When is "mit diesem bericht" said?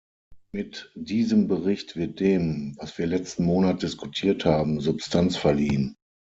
0.51-1.95